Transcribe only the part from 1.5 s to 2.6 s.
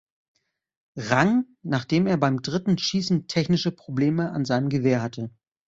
nachdem er beim